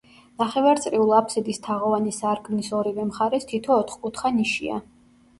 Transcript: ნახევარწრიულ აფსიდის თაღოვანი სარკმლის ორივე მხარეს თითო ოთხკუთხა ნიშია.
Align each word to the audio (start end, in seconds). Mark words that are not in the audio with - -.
ნახევარწრიულ 0.41 1.11
აფსიდის 1.17 1.59
თაღოვანი 1.67 2.13
სარკმლის 2.19 2.69
ორივე 2.77 3.05
მხარეს 3.09 3.45
თითო 3.51 3.77
ოთხკუთხა 3.83 4.33
ნიშია. 4.39 4.79